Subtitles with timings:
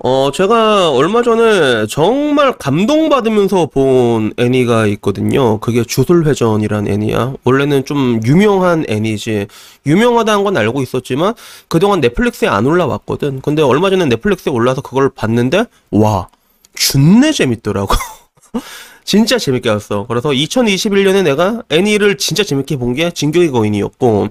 [0.00, 5.58] 어, 제가 얼마 전에 정말 감동받으면서 본 애니가 있거든요.
[5.58, 7.34] 그게 주술회전이란 애니야.
[7.42, 9.48] 원래는 좀 유명한 애니지.
[9.86, 11.34] 유명하다는 건 알고 있었지만,
[11.66, 13.40] 그동안 넷플릭스에 안 올라왔거든.
[13.40, 16.28] 근데 얼마 전에 넷플릭스에 올라서 그걸 봤는데, 와,
[16.76, 17.92] 준내 재밌더라고.
[19.04, 20.04] 진짜 재밌게 봤어.
[20.06, 24.28] 그래서 2021년에 내가 애니를 진짜 재밌게 본 게 진격의 거인이었고,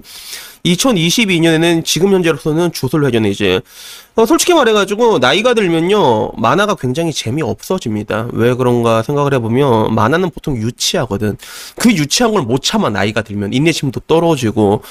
[0.64, 3.60] 2022년에는 지금 현재로서는 주술 회전이지.
[4.18, 8.30] 어, 솔직히 말해가지고 나이가 들면요 만화가 굉장히 재미없어집니다.
[8.32, 11.36] 왜 그런가 생각을 해보면 만화는 보통 유치하거든.
[11.76, 14.82] 그 유치한 걸 못 참아 나이가 들면 인내심도 떨어지고.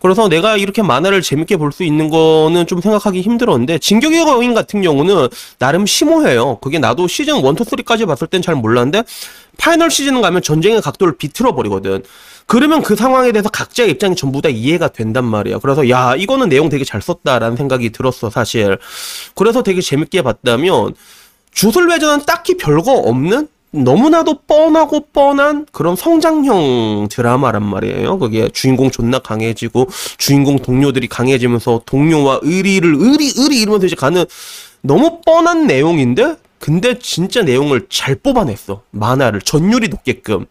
[0.00, 4.82] 그래서 내가 이렇게 만화를 재밌게 볼 수 있는 거는 좀 생각하기 힘들었는데 진격의 거인 같은
[4.82, 5.28] 경우는
[5.58, 6.58] 나름 심오해요.
[6.60, 9.02] 그게 나도 시즌 1, 2, 3까지 봤을 땐 잘 몰랐는데
[9.58, 12.04] 파이널 시즌 가면 전쟁의 각도를 비틀어 버리거든.
[12.48, 15.58] 그러면 그 상황에 대해서 각자의 입장이 전부 다 이해가 된단 말이야.
[15.58, 18.75] 그래서 야 이거는 내용 되게 잘 썼다라는 생각이 들었어 사실.
[19.34, 20.94] 그래서 되게 재밌게 봤다면
[21.52, 28.18] 주술회전은 딱히 별거 없는 너무나도 뻔하고 뻔한 그런 성장형 드라마란 말이에요.
[28.18, 29.88] 그게 주인공 존나 강해지고
[30.18, 34.24] 주인공 동료들이 강해지면서 동료와 의리를 의리 의리 이러면서 이제 가는
[34.80, 38.82] 너무 뻔한 내용인데 근데 진짜 내용을 잘 뽑아냈어.
[38.90, 40.46] 만화를 전율이 높게끔.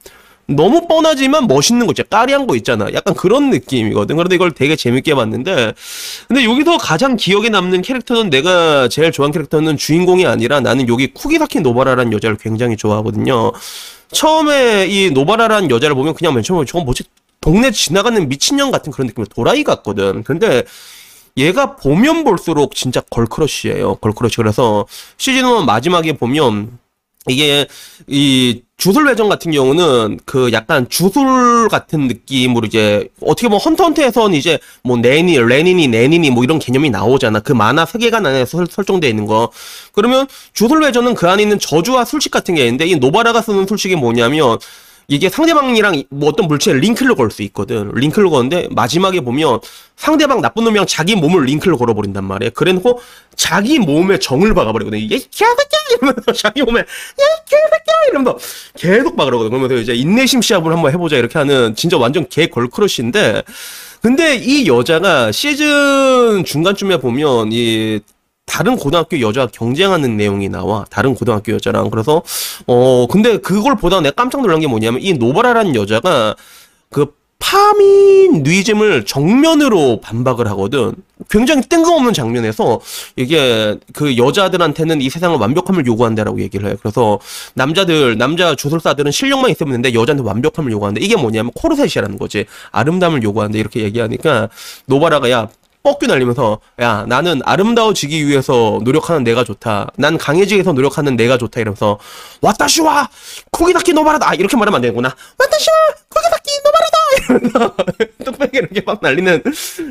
[0.47, 2.07] 너무 뻔하지만 멋있는 거 있잖아.
[2.09, 2.87] 까리한 거 있잖아.
[2.93, 4.15] 약간 그런 느낌이거든.
[4.15, 5.73] 그런데 이걸 되게 재밌게 봤는데,
[6.27, 11.61] 근데 여기서 가장 기억에 남는 캐릭터는 내가 제일 좋아하는 캐릭터는 주인공이 아니라 나는 여기 쿠기사키
[11.61, 13.51] 노바라라는 여자를 굉장히 좋아하거든요.
[14.11, 17.03] 처음에 이 노바라라는 여자를 보면 그냥 맨 처음에 저건 뭐지?
[17.41, 20.23] 동네 지나가는 미친년 같은 그런 느낌의 도라이 같거든.
[20.23, 20.63] 근데
[21.37, 23.95] 얘가 보면 볼수록 진짜 girl crush예요.
[23.95, 24.37] girl crush.
[24.37, 24.85] 그래서
[25.17, 26.79] 시즌 1 마지막에 보면
[27.27, 27.67] 이게
[28.07, 34.99] 이 주술회전 같은 경우는 그 약간 주술 같은 느낌으로 이제 어떻게 보면 헌터헌터에서는 이제 뭐
[34.99, 37.39] 레니, 레닌이, 레닌이 뭐 이런 개념이 나오잖아.
[37.39, 39.49] 그 만화 세계관 안에서 설, 설정되어 있는 거.
[39.93, 44.59] 그러면 주술회전은 그 안에 있는 저주와 술식 같은 게 있는데 이 노바라가 쓰는 술식이 뭐냐면
[45.07, 47.91] 이게 상대방이랑 뭐 어떤 물체에 링크를 걸 수 있거든.
[47.93, 49.59] 링크를 거는데 마지막에 보면
[49.97, 52.51] 상대방 나쁜 놈이랑 자기 몸을 링크를 걸어버린단 말이야.
[52.51, 53.01] 그래놓고
[53.35, 54.99] 자기 몸에 정을 박아버리거든.
[55.01, 55.79] 얘 개새끼야!
[55.91, 56.83] 이러면서 자기 몸에 얘
[57.49, 57.95] 개새끼야!
[58.09, 58.37] 이러면서
[58.77, 59.49] 계속 박으러거든.
[59.51, 63.43] 그러면서 이제 인내심 시합을 한번 해보자 이렇게 하는 진짜 완전 개 걸크러쉬인데
[64.01, 67.99] 근데 이 여자가 시즌 중간쯤에 보면 이
[68.45, 70.85] 다른 고등학교 여자와 경쟁하는 내용이 나와.
[70.89, 71.89] 다른 고등학교 여자랑.
[71.89, 72.23] 그래서,
[72.67, 76.35] 어, 근데 그걸 보다 내가 깜짝 놀란 게 뭐냐면, 이 노바라라는 여자가
[76.89, 80.93] 그 파미니즘을 정면으로 반박을 하거든.
[81.29, 82.79] 굉장히 뜬금없는 장면에서
[83.15, 86.75] 이게 그 여자들한테는 이 세상을 완벽함을 요구한다라고 얘기를 해요.
[86.81, 87.19] 그래서
[87.53, 92.45] 남자들, 남자 주술사들은 실력만 있으면 되는데 여자한테 완벽함을 요구하는데 이게 뭐냐면 코르셋이라는 거지.
[92.71, 94.49] 아름다움을 요구하는데 이렇게 얘기하니까
[94.87, 95.47] 노바라가 야,
[95.85, 99.91] fuck you 날리면서 야 나는 아름다워지기 위해서 노력하는 내가 좋다.
[99.97, 101.99] 난 강해지기 위해서 노력하는 내가 좋다 이러면서
[102.41, 103.07] 私
[103.51, 105.15] は釘崎野薔薇だ 이렇게 말하면 안 되는구나.
[105.37, 105.75] 私
[106.09, 106.97] は釘崎野薔薇だ
[107.29, 107.75] 이러면서
[108.25, 109.43] 뚝배기 이렇게 막 날리는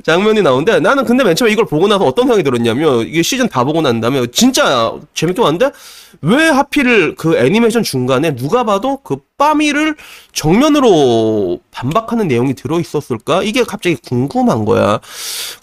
[0.04, 3.62] 장면이 나오는데 나는 근데 맨 처음에 이걸 보고 나서 어떤 생각이 들었냐면 이게 시즌 다
[3.62, 5.70] 보고 난 다음에 진짜 재밌게 봤는데
[6.22, 9.96] 왜 하필 그 애니메이션 중간에 누가 봐도 그 페미를
[10.32, 13.42] 정면으로 반박하는 내용이 들어 있었을까?
[13.42, 15.00] 이게 갑자기 궁금한 거야.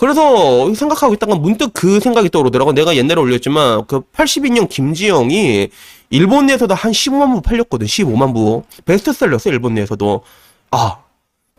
[0.01, 2.73] 그래서 생각하고 있다가 문득 그 생각이 떠오르더라고.
[2.73, 5.69] 내가 옛날에 올렸지만 그 82년 김지영이
[6.09, 7.85] 일본 내에서도 한 15만 부 팔렸거든.
[7.85, 8.63] 15만 부.
[8.85, 10.23] 베스트셀러였어, 일본 내에서도.
[10.71, 10.97] 아,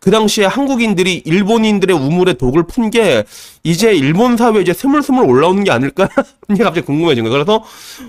[0.03, 3.25] 그 당시에 한국인들이 일본인들의 우물에 독을 푼 게
[3.63, 6.09] 이제 일본 사회에 이제 스물스물 올라오는 게 아닐까?
[6.51, 7.45] 이게 갑자기 궁금해진 거예요.
[7.45, 7.65] 그래서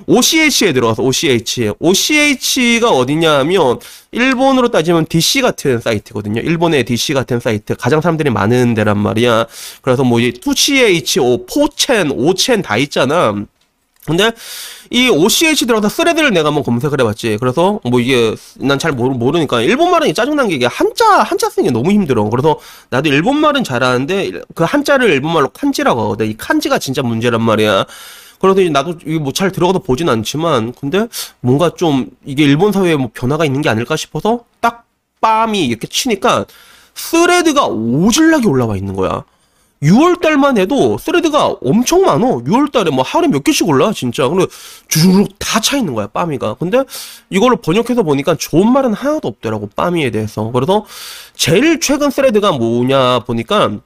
[0.07, 1.73] 5CH에 들어가서 5CH.
[1.77, 3.79] 5CH가 어디냐 하면
[4.11, 6.41] 일본으로 따지면 DC 같은 사이트거든요.
[6.41, 7.75] 일본의 DC 같은 사이트.
[7.75, 9.45] 가장 사람들이 많은 데란 말이야.
[9.83, 13.35] 그래서 뭐이 2CH, 4chan, 5chan 다 있잖아.
[14.05, 14.31] 근데
[14.89, 17.37] 이 5CH 들어가서 thread를 내가 한번 검색을 해봤지.
[17.39, 21.91] 그래서 뭐 이게 난 잘 모르니까 일본말은 짜증난 게 이게 한자 한자 쓰는 게 너무
[21.91, 22.29] 힘들어.
[22.29, 22.59] 그래서
[22.89, 26.27] 나도 일본말은 잘하는데 그 한자를 일본말로 漢字라고 하거든.
[26.27, 27.85] 이 漢字가 진짜 문제란 말이야.
[28.39, 31.07] 그래서 나도 이게 뭐 잘 들어가서 보진 않지만 근데
[31.39, 34.85] 뭔가 좀 이게 일본 사회에 뭐 변화가 있는 게 아닐까 싶어서 딱
[35.21, 36.45] 페미 이렇게 치니까
[36.93, 39.23] thread가 오질나게 올라와 있는 거야.
[39.83, 42.37] 6월달만 해도 thread가 엄청 많어.
[42.43, 44.27] 6월달에 뭐 하루에 몇 개씩 올라 진짜.
[44.27, 44.45] 근데
[44.87, 46.55] 주르륵 다 차 있는 거야 페미가.
[46.55, 46.83] 근데
[47.29, 50.51] 이걸로 번역해서 보니까 좋은 말은 하나도 없더라고 페미에 대해서.
[50.51, 50.85] 그래서
[51.35, 53.77] 제일 최근 thread가 뭐냐 보니까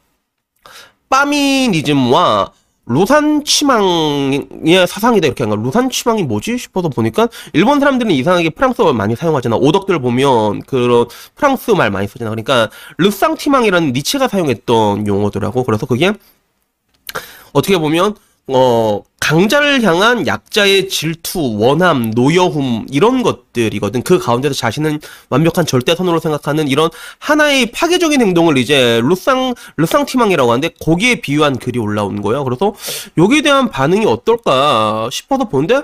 [1.10, 2.52] 빠미니즘과
[2.88, 9.16] 루산 치망의 사상이다 이렇게 한가 루산 치망이 뭐지 싶어서 보니까 일본 사람들은 이상하게 프랑스어 많이
[9.16, 9.58] 사용하잖아.
[9.58, 11.06] 오덕들 보면 그런
[11.36, 12.30] 프랑스 말 많이 쓰잖아.
[12.32, 16.14] 그러니까 르상 치망이라는 니체가 사용했던 용어더라고 그래서 그게
[17.54, 18.16] 어떻게 보면
[18.48, 24.04] 어, 강자를 향한 약자의 질투, 원함, 노여움, 이런 것들이거든.
[24.04, 26.90] 그 가운데서 자신은 완벽한 절대선으로 생각하는 이런
[27.20, 32.46] 하나의 파괴적인 행동을 이제 루상, 르상티망이라고 하는데, 거기에 비유한 글이 올라온 거예요.
[32.46, 32.74] 그래서
[33.18, 35.82] 여기에 대한 반응이 어떨까 싶어서 보는데,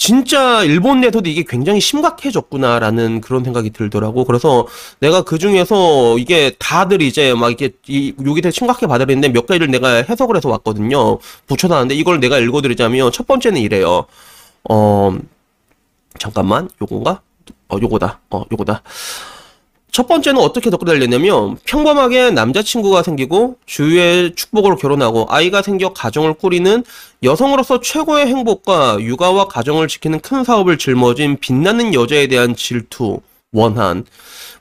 [0.00, 4.24] 진짜 일본 내에서도 이게 굉장히 심각해졌구나라는 그런 생각이 들더라고.
[4.24, 4.66] 그래서
[4.98, 9.70] 내가 그 중에서 이게 다들 이제 막 이렇게 이 여기 되게 심각해 받아들이는데 몇 가지를
[9.70, 11.18] 내가 해석을 해서 왔거든요.
[11.46, 14.06] 붙여놨는데 이걸 내가 읽어드리자면 첫 번째는 이래요.
[14.70, 15.18] 어
[16.18, 17.20] 잠깐만 요건가?
[17.68, 18.20] 어 요거다.
[18.30, 18.82] 어 요거다.
[19.92, 26.84] 첫 번째는 어떻게 덧글 달렸냐면 평범하게 남자친구가 생기고 주위의 축복으로 결혼하고 아이가 생겨 가정을 꾸리는
[27.22, 33.20] 여성으로서 최고의 행복과 육아와 가정을 지키는 큰 사업을 짊어진 빛나는 여자에 대한 질투,
[33.52, 34.04] 원한.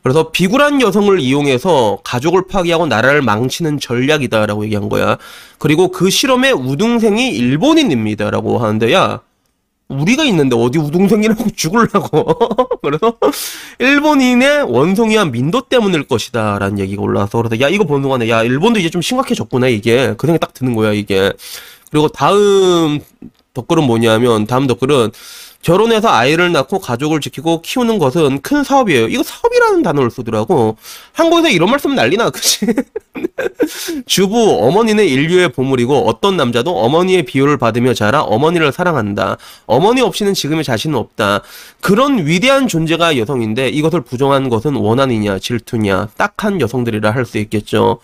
[0.01, 5.17] 그래서 비굴한 여성을 이용해서 가족을 파괴하고 나라를 망치는 전략이다라고 얘기한 거야.
[5.57, 9.21] 그리고 그 실험의 우등생이 일본인입니다라고 하는데 야
[9.89, 12.39] 우리가 있는데 어디 우동생이라고 죽을라고.
[12.81, 13.13] 그래서
[13.79, 16.59] 일본인의 원성이와 민도 때문일 것이다.
[16.59, 20.13] 라는 얘기가 올라와서 그래서 야 이거 보는 동안에 야 일본도 이제 좀 심각해졌구나 이게.
[20.17, 21.33] 그 생각이 딱 드는 거야 이게.
[21.91, 22.99] 그리고 다음
[23.53, 25.11] 댓글은 뭐냐면 다음 댓글은
[25.61, 29.07] 결혼해서 아이를 낳고 가족을 지키고 키우는 것은 큰 사업이에요.
[29.09, 30.77] 이거 사업이라는 단어를 쓰더라고.
[31.13, 32.65] 한국에서 이런 말씀 난리나, 그치?
[34.05, 39.37] 주부, 어머니는 인류의 보물이고 어떤 남자도 어머니의 비호를 받으며 자라 어머니를 사랑한다.
[39.65, 41.41] 어머니 없이는 지금의 자신은 없다.
[41.81, 47.99] 그런 위대한 존재가 여성인데 이것을 부정한 것은 원한이냐, 질투냐, 딱한 여성들이라 할 수 있겠죠.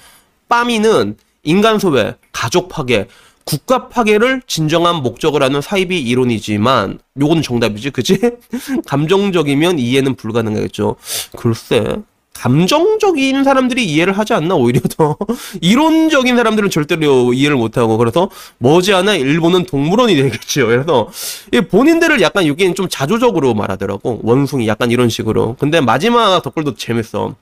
[0.50, 3.07] 빠미는 인간 소외, 가족 파괴,
[3.45, 8.19] 국가 파괴를 진정한 목적으로 하는 사이비 이론이지만 요거는 정답이지 그지?
[8.88, 10.95] 감정적이면 이해는 불가능하겠죠.
[11.38, 11.97] 글쎄
[12.33, 15.15] 감정적인 사람들이 이해를 하지 않나 오히려 더?
[15.62, 21.09] 이론적인 사람들은 절대로 이해를 못하고 그래서 머지않아 일본은 동물원이 되겠죠 그래서
[21.69, 24.19] 본인들을 약간 여기는 좀 자조적으로 말하더라고.
[24.24, 25.56] 원숭이 약간 이런 식으로.
[25.59, 27.36] 근데 마지막 댓글도 재밌어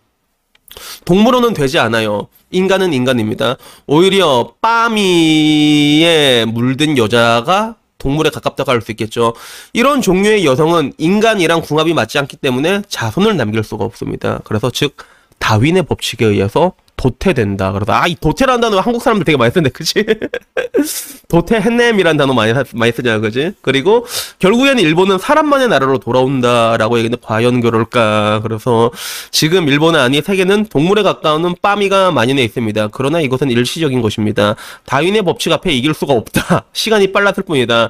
[1.05, 2.27] 동물원은 되지 않아요.
[2.51, 3.57] 인간은 인간입니다.
[3.87, 9.33] 오히려 빠미에 물든 여자가 동물에 가깝다고 할 수 있겠죠.
[9.71, 14.41] 이런 종류의 여성은 인간이랑 궁합이 맞지 않기 때문에 자손을 남길 수가 없습니다.
[14.43, 14.97] 그래서 즉
[15.39, 17.71] 다윈의 법칙에 의해서 도태된다.
[17.73, 20.05] 그래서 아 이 도태라는 단어 한국 사람들 되게 많이 쓰는데 그치?
[21.27, 23.53] 도태했냄이라는 단어 많이 많이 쓰잖아, 그지?
[23.61, 24.05] 그리고
[24.39, 28.41] 결국에는 일본은 사람만의 나라로 돌아온다라고 얘기했는데 과연 그럴까?
[28.43, 28.91] 그래서
[29.31, 32.89] 지금 일본은 아니 세계는 동물에 가까운 빠미가 만연해 있습니다.
[32.91, 34.55] 그러나 이것은 일시적인 것입니다.
[34.85, 36.65] 다윈의 법칙 앞에 이길 수가 없다.
[36.73, 37.89] 시간이 빨랐을 뿐이다.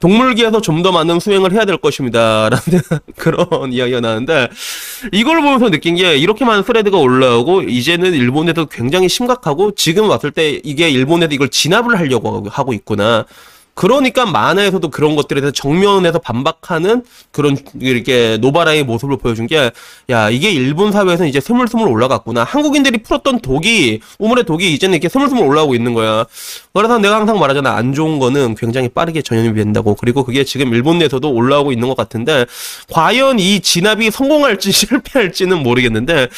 [0.00, 2.48] 동물기에서 좀 더 많은 수행을 해야 될 것입니다.
[2.50, 2.82] 라는
[3.16, 4.48] 그런 이야기가 나는데,
[5.12, 10.60] 이걸 보면서 느낀 게 이렇게 많은 스레드가 올라오고, 이제는 일본에도 굉장히 심각하고, 지금 왔을 때
[10.64, 13.26] 이게 일본에도 이걸 진압을 하려고 하고 있구나.
[13.80, 19.70] 그러니까 만화에서도 그런 것들에 대해서 정면에서 반박하는 그런 이렇게 노바라의 모습을 보여준 게
[20.10, 22.44] 야 이게 일본 사회에서 이제 스물스물 올라갔구나.
[22.44, 26.26] 한국인들이 풀었던 독이 우물의 독이 이제는 이렇게 스물스물 올라오고 있는 거야.
[26.72, 27.70] 그래서 내가 항상 말하잖아.
[27.76, 29.94] 안 좋은 거는 굉장히 빠르게 전염이 된다고.
[29.94, 32.46] 그리고 그게 지금 일본 내에서도 올라오고 있는 것 같은데
[32.92, 36.28] 과연 이 진압이 성공할지 실패할지는 모르겠는데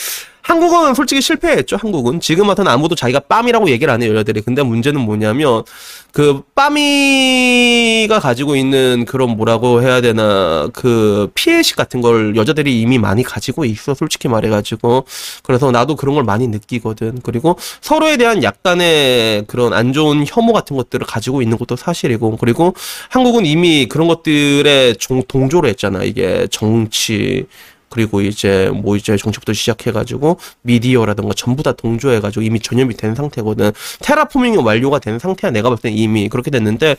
[0.42, 2.20] 한국은 솔직히 실패했죠, 한국은.
[2.20, 4.42] 지금 같은 아무도 자기가 빰이라고 얘기를 안 해요, 여자들이.
[4.42, 5.62] 근데 문제는 뭐냐면,
[6.10, 13.22] 그, 빰이가 가지고 있는 그런 뭐라고 해야 되나, 그, 피해식 같은 걸 여자들이 이미 많이
[13.22, 15.06] 가지고 있어, 솔직히 말해가지고.
[15.44, 17.20] 그래서 나도 그런 걸 많이 느끼거든.
[17.22, 22.36] 그리고 서로에 대한 약간의 그런 안 좋은 혐오 같은 것들을 가지고 있는 것도 사실이고.
[22.38, 22.74] 그리고
[23.10, 24.94] 한국은 이미 그런 것들에
[25.28, 26.48] 동조를 했잖아, 이게.
[26.50, 27.46] 정치,
[27.92, 33.72] 그리고 이제 뭐 이제 정치부터 시작해가지고 미디어라든가 전부 다 동조해가지고 이미 전염이 된 상태거든.
[34.00, 35.50] 테라포밍이 완료가 된 상태야.
[35.50, 36.96] 내가 봤을 때 이미 그렇게 됐는데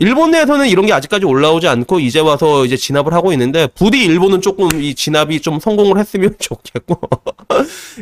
[0.00, 4.42] 일본 내에서는 이런 게 아직까지 올라오지 않고 이제 와서 이제 진압을 하고 있는데 부디 일본은
[4.42, 7.00] 조금 이 진압이 좀 성공을 했으면 좋겠고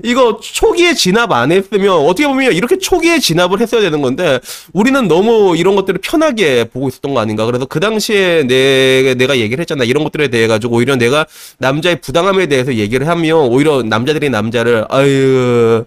[0.03, 4.41] 이거 초기에 진압 안 했으면 어떻게 보면 이렇게 초기에 진압을 했어야 되는 건데
[4.73, 7.47] 우리는 너무 이런 것들을 편하게 보고 있었던 거 아닌가.
[7.47, 9.85] 그래서 그 당시에 내 내가 얘기를 했잖아.
[9.85, 11.25] 이런 것들에 대해 가지고 오히려 내가
[11.59, 15.85] 남자의 부당한 사람에 대해서 얘기를 하면 오히려 남자들이 남자를 아유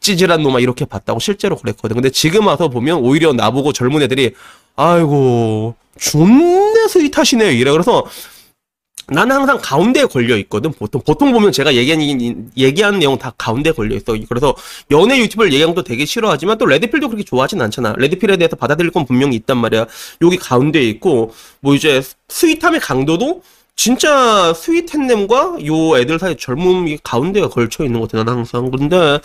[0.00, 1.94] 찌질한 놈아 이렇게 봤다고 실제로 그랬거든.
[1.94, 4.34] 근데 지금 와서 보면 오히려 나보고 젊은 애들이
[4.76, 7.70] 아이고 존내 sweet하시네요 이래.
[7.70, 8.04] 그래서
[9.06, 10.72] 나는 항상 가운데에 걸려 있거든.
[10.72, 14.16] 보통 보통 보면 제가 얘기한 얘기하는 내용 다 가운데에 걸려 있어.
[14.28, 14.54] 그래서
[14.90, 17.94] 연애 유튜브를 얘기하는 것도 되게 싫어하지만 또 red pill도 그렇게 좋아하진 않잖아.
[17.96, 19.86] red pill에 대해서 받아들일 건 분명히 있단 말이야.
[20.22, 23.42] 여기 가운데에 있고 뭐 이제 sweet함의 강도도
[23.76, 28.70] 진짜 sweet한 놈과 요 애들 사이 젊음이 가운데가 걸쳐 있는 것 같아, 나는 항상.
[28.70, 29.18] 근데,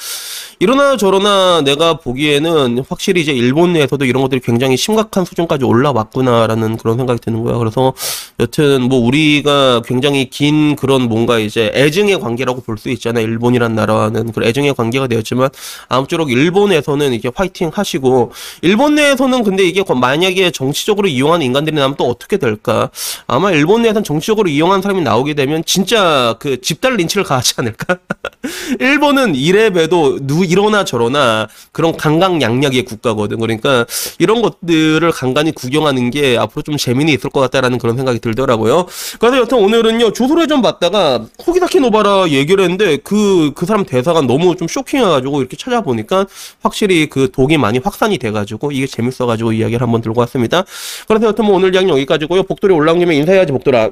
[0.57, 6.97] 이러나 저러나 내가 보기에는 확실히 이제 일본 내에서도 이런 것들이 굉장히 심각한 수준까지 올라왔구나라는 그런
[6.97, 7.57] 생각이 드는 거야.
[7.57, 7.93] 그래서
[8.39, 13.19] 여튼 뭐 우리가 굉장히 긴 그런 뭔가 이제 애증의 관계라고 볼 수 있잖아.
[13.19, 15.49] 일본이란 나라와는 그런 애증의 관계가 되었지만
[15.89, 22.05] 아무쪼록 일본에서는 이게 화이팅 하시고 일본 내에서는 근데 이게 만약에 정치적으로 이용하는 인간들이 나면 또
[22.05, 22.89] 어떻게 될까?
[23.27, 27.98] 아마 일본 내에서는 정치적으로 이용한 사람이 나오게 되면 진짜 그 집단 린치를 가하지 않을까?
[28.79, 33.39] 일본은 이래봬도 누 이러나 저러나 그런 강강약약의 국가거든.
[33.39, 33.86] 그러니까
[34.17, 38.86] 이런 것들을 간간히 구경하는 게 앞으로 좀 재미는 있을 것 같다라는 그런 생각이 들더라고요.
[39.19, 44.67] 그래서 여튼 오늘은요 조선회 좀 봤다가 호기사키 노바라 얘기를 했는데 그그 사람 대사가 너무 좀
[44.67, 46.25] 쇼킹해가지고 이렇게 찾아보니까
[46.62, 50.63] 확실히 그 독이 많이 확산이 돼가지고 이게 재밌어가지고 이야기를 한번 들고 왔습니다.
[51.08, 52.43] 그래서 여튼 뭐 오늘 이야기 여기까지고요.
[52.43, 53.91] 복돌이 올라온 김에 인사해야지 복돌아.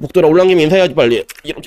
[0.00, 1.20] 목도라 올랑김 인사해야지 빨리.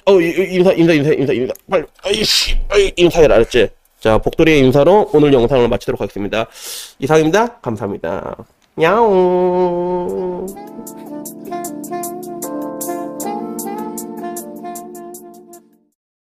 [0.06, 1.54] 어 인사 인사 인사 인사 인사.
[1.70, 1.84] 빨리.
[2.04, 3.70] 아이씨 아이 인사해라 알았지?
[4.00, 6.48] 자 복돌이의 인사로 오늘 영상을 마치도록 하겠습니다.
[7.00, 7.60] 이상입니다.
[7.62, 8.36] 감사합니다.
[8.82, 10.48] 야옹.